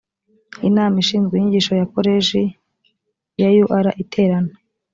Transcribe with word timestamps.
inama 0.67 0.95
ishinzwe 1.03 1.33
inyigisho 1.35 1.73
ya 1.81 1.85
koleji 1.93 2.41
ya 3.41 3.49
ur 3.77 3.85
iterana 4.03 4.53